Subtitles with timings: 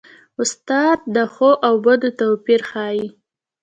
[0.41, 3.05] استاد د ښو او بدو توپیر ښيي.